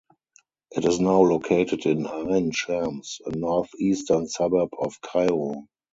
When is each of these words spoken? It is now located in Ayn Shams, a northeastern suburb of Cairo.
It 0.71 0.83
is 0.83 0.99
now 0.99 1.21
located 1.21 1.85
in 1.85 2.05
Ayn 2.05 2.51
Shams, 2.55 3.19
a 3.27 3.35
northeastern 3.35 4.27
suburb 4.27 4.69
of 4.79 4.99
Cairo. 4.99 5.67